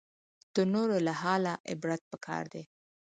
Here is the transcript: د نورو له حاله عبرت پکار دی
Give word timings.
د 0.53 0.55
نورو 0.73 0.97
له 1.07 1.13
حاله 1.21 1.53
عبرت 1.71 2.01
پکار 2.11 2.43
دی 2.53 2.63